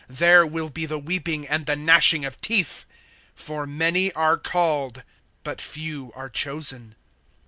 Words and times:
There 0.09 0.47
will 0.47 0.71
be 0.71 0.87
the 0.87 0.97
weeping, 0.97 1.47
and 1.47 1.67
the 1.67 1.75
gnashing 1.75 2.25
of 2.25 2.41
teeth! 2.41 2.85
(14)For 3.37 3.69
many 3.69 4.11
are 4.13 4.35
called, 4.35 5.03
but 5.43 5.61
few 5.61 6.11
are 6.15 6.27
chosen. 6.27 6.95